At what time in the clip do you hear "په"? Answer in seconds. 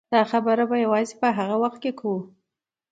1.21-1.27